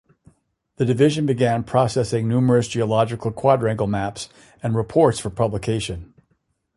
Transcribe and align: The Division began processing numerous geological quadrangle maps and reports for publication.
The 0.77 0.85
Division 0.85 1.27
began 1.27 1.63
processing 1.63 2.27
numerous 2.27 2.67
geological 2.67 3.29
quadrangle 3.31 3.85
maps 3.85 4.29
and 4.63 4.75
reports 4.75 5.19
for 5.19 5.29
publication. 5.29 6.15